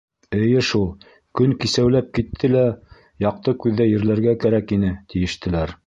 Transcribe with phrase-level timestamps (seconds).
[0.35, 0.87] —Эйе шул,
[1.41, 2.65] көн кисәүләп китте лә,
[3.27, 5.77] яҡты күҙҙә ерләргә кәрәк ине,— тиештеләр.